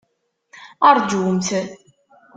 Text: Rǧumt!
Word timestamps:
Rǧumt! 0.97 1.49